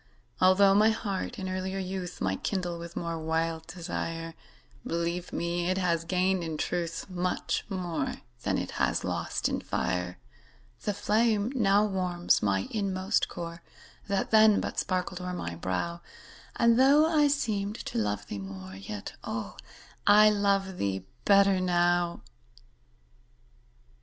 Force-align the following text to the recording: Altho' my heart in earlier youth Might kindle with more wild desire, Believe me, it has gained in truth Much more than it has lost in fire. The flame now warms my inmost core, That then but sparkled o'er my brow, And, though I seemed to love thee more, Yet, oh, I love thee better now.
Altho' 0.41 0.73
my 0.73 0.89
heart 0.89 1.37
in 1.37 1.47
earlier 1.47 1.77
youth 1.77 2.21
Might 2.21 2.41
kindle 2.43 2.79
with 2.79 2.95
more 2.95 3.19
wild 3.19 3.67
desire, 3.67 4.33
Believe 4.83 5.31
me, 5.31 5.69
it 5.69 5.77
has 5.77 6.05
gained 6.05 6.43
in 6.43 6.57
truth 6.57 7.07
Much 7.07 7.63
more 7.69 8.15
than 8.41 8.57
it 8.57 8.71
has 8.81 9.03
lost 9.03 9.47
in 9.47 9.61
fire. 9.61 10.17
The 10.85 10.95
flame 10.95 11.51
now 11.53 11.85
warms 11.85 12.41
my 12.41 12.67
inmost 12.71 13.29
core, 13.29 13.61
That 14.07 14.31
then 14.31 14.59
but 14.59 14.79
sparkled 14.79 15.21
o'er 15.21 15.33
my 15.33 15.53
brow, 15.55 16.01
And, 16.55 16.79
though 16.79 17.05
I 17.05 17.27
seemed 17.27 17.75
to 17.85 17.99
love 17.99 18.25
thee 18.25 18.39
more, 18.39 18.73
Yet, 18.73 19.13
oh, 19.23 19.55
I 20.07 20.31
love 20.31 20.79
thee 20.79 21.05
better 21.25 21.59
now. 21.61 22.23